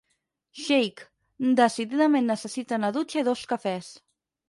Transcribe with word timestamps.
Xeic, 0.61 1.03
decididament 1.61 2.29
necessita 2.33 2.83
una 2.83 2.93
dutxa 2.99 3.25
i 3.25 3.29
dos 3.33 3.49
cafès. 3.57 3.97